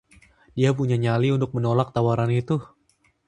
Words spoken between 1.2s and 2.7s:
untuk menolak tawaran itu.